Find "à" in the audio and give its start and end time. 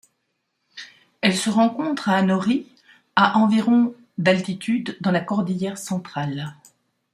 2.09-2.15, 3.15-3.37